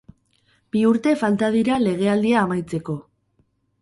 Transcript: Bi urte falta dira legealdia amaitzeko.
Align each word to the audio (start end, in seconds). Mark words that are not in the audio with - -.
Bi 0.77 0.81
urte 0.91 1.13
falta 1.23 1.49
dira 1.57 1.77
legealdia 1.83 2.41
amaitzeko. 2.47 2.97